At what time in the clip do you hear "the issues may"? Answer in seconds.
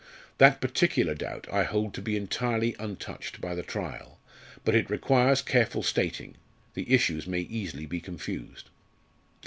6.73-7.41